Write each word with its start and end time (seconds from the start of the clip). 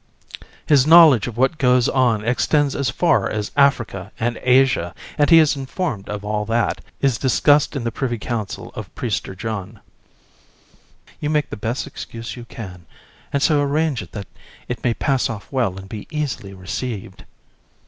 His 0.65 0.87
knowledge 0.87 1.27
of 1.27 1.37
what 1.37 1.59
goes 1.59 1.87
on 1.87 2.25
extends 2.25 2.75
as 2.75 2.89
far 2.89 3.29
as 3.29 3.51
Africa 3.55 4.11
and 4.19 4.39
Asia, 4.41 4.95
and 5.15 5.29
he 5.29 5.37
is 5.37 5.55
informed 5.55 6.09
of 6.09 6.25
all 6.25 6.43
that; 6.45 6.81
is 7.01 7.19
discussed 7.19 7.75
in 7.75 7.83
the 7.83 7.91
privy 7.91 8.17
council 8.17 8.71
of 8.73 8.89
Prester 8.95 9.35
John 9.35 9.61
and 9.61 9.75
the 9.75 9.75
Great 9.75 9.89
Mogul. 10.07 10.81
JU. 11.11 11.17
You 11.19 11.29
make 11.29 11.49
the 11.51 11.55
best 11.55 11.85
excuse 11.85 12.35
you 12.35 12.45
can, 12.45 12.87
and 13.31 13.43
so 13.43 13.61
arrange 13.61 14.01
it 14.01 14.11
that 14.13 14.25
it 14.67 14.83
may 14.83 14.95
pass 14.95 15.29
off 15.29 15.51
well 15.51 15.77
and 15.77 15.87
be 15.87 16.07
easily 16.09 16.55
received. 16.55 17.23